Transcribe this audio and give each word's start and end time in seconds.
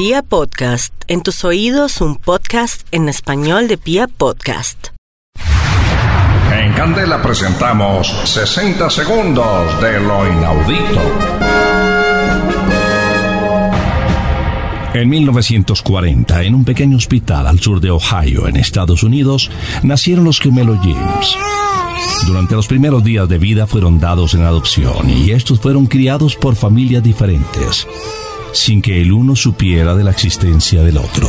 Pia 0.00 0.22
Podcast, 0.22 0.94
en 1.08 1.20
tus 1.20 1.44
oídos 1.44 2.00
un 2.00 2.16
podcast 2.16 2.86
en 2.90 3.10
español 3.10 3.68
de 3.68 3.76
Pia 3.76 4.08
Podcast. 4.08 4.86
En 6.50 6.72
Candela 6.72 7.20
presentamos 7.20 8.08
60 8.24 8.88
segundos 8.88 9.78
de 9.82 10.00
lo 10.00 10.26
inaudito. 10.26 11.02
En 14.94 15.06
1940, 15.10 16.44
en 16.44 16.54
un 16.54 16.64
pequeño 16.64 16.96
hospital 16.96 17.46
al 17.46 17.60
sur 17.60 17.78
de 17.78 17.90
Ohio, 17.90 18.48
en 18.48 18.56
Estados 18.56 19.02
Unidos, 19.02 19.50
nacieron 19.82 20.24
los 20.24 20.40
gemelos 20.40 20.78
James. 20.78 21.36
Durante 22.26 22.54
los 22.54 22.66
primeros 22.66 23.04
días 23.04 23.28
de 23.28 23.36
vida 23.36 23.66
fueron 23.66 24.00
dados 24.00 24.32
en 24.32 24.44
adopción 24.44 25.10
y 25.10 25.32
estos 25.32 25.60
fueron 25.60 25.84
criados 25.84 26.36
por 26.36 26.56
familias 26.56 27.02
diferentes, 27.02 27.86
sin 28.52 28.82
que 28.82 29.00
el 29.00 29.12
uno 29.12 29.36
supiera 29.36 29.94
de 29.94 30.04
la 30.04 30.10
existencia 30.10 30.82
del 30.82 30.98
otro. 30.98 31.28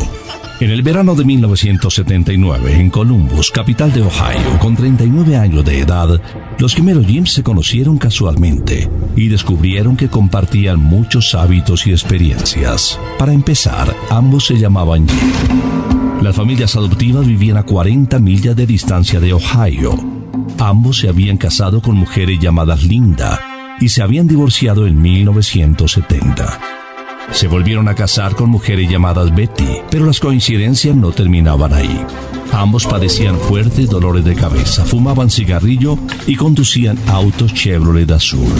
En 0.62 0.70
el 0.70 0.84
verano 0.84 1.16
de 1.16 1.25
1979, 1.25 2.79
en 2.79 2.91
Columbus, 2.91 3.49
capital 3.49 3.91
de 3.91 4.03
Ohio, 4.03 4.59
con 4.59 4.75
39 4.75 5.35
años 5.35 5.65
de 5.65 5.79
edad, 5.79 6.21
los 6.59 6.76
gemelos 6.76 7.07
Jim 7.07 7.26
se 7.26 7.41
conocieron 7.41 7.98
casualmente 7.98 8.88
y 9.15 9.27
descubrieron 9.27 9.98
que 9.98 10.07
compartían 10.07 10.79
muchos 10.79 11.34
hábitos 11.34 11.88
y 11.88 11.91
experiencias. 11.91 12.99
Para 13.17 13.34
empezar, 13.34 13.95
ambos 14.12 14.45
se 14.45 14.59
llamaban 14.59 15.07
Jim. 15.07 16.21
Las 16.21 16.35
familias 16.35 16.76
adoptivas 16.76 17.26
vivían 17.26 17.57
a 17.57 17.63
40 17.63 18.20
millas 18.20 18.55
de 18.55 18.67
distancia 18.67 19.20
de 19.20 19.34
Ohio. 19.34 19.98
Ambos 20.59 20.99
se 20.99 21.09
habían 21.09 21.38
casado 21.38 21.81
con 21.81 21.95
mujeres 21.95 22.40
llamadas 22.40 22.84
Linda 22.84 23.40
y 23.79 23.90
se 23.90 24.03
habían 24.03 24.27
divorciado 24.27 24.85
en 24.85 25.01
1970. 25.01 26.80
Se 27.30 27.48
volvieron 27.48 27.88
a 27.88 27.95
casar 27.95 28.35
con 28.35 28.49
mujeres 28.49 28.89
llamadas 28.89 29.34
Betty, 29.34 29.77
pero 29.89 30.05
las 30.05 30.20
coincidencias 30.20 30.95
no 30.95 31.12
terminaban 31.12 31.73
ahí. 31.73 32.05
Ambos 32.51 32.85
padecían 32.85 33.37
fuertes 33.37 33.90
dolores 33.90 34.26
de 34.26 34.35
cabeza, 34.35 34.84
fumaban 34.84 35.29
cigarrillo 35.29 35.98
y 36.27 36.35
conducían 36.35 36.98
autos 37.07 37.54
Chevrolet 37.54 38.12
azul. 38.12 38.51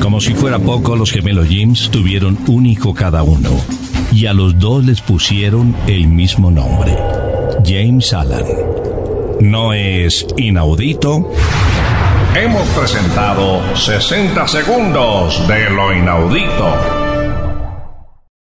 Como 0.00 0.20
si 0.20 0.34
fuera 0.34 0.58
poco, 0.58 0.96
los 0.96 1.12
gemelos 1.12 1.48
Jims 1.48 1.90
tuvieron 1.90 2.38
un 2.48 2.66
hijo 2.66 2.94
cada 2.94 3.22
uno 3.22 3.50
y 4.12 4.26
a 4.26 4.32
los 4.32 4.58
dos 4.58 4.84
les 4.84 5.00
pusieron 5.00 5.74
el 5.86 6.08
mismo 6.08 6.50
nombre, 6.50 6.96
James 7.64 8.12
Allen. 8.12 8.46
¿No 9.40 9.72
es 9.72 10.26
inaudito? 10.36 11.30
Hemos 12.34 12.66
presentado 12.68 13.62
60 13.76 14.48
segundos 14.48 15.46
de 15.46 15.70
lo 15.70 15.94
inaudito. 15.94 17.07